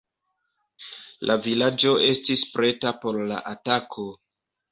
[1.31, 4.09] La vilaĝo estis preta por la atako.